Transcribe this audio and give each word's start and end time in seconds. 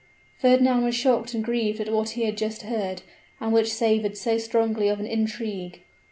Fernand 0.39 0.83
was 0.83 0.95
shocked 0.95 1.35
and 1.35 1.43
grieved 1.43 1.79
at 1.79 1.93
what 1.93 2.09
he 2.17 2.23
had 2.23 2.35
just 2.35 2.63
heard, 2.63 3.03
and 3.39 3.53
which 3.53 3.71
savored 3.71 4.17
so 4.17 4.39
strongly 4.39 4.87
of 4.87 4.99
an 4.99 5.05
intrigue. 5.05 5.81